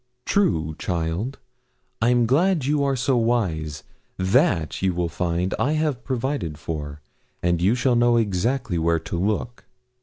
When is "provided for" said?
6.03-7.01